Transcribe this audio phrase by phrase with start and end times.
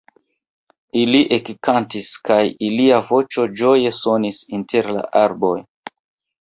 [1.01, 5.57] Ili ekkantis, kaj ilia voĉo ĝoje sonis inter la arboj.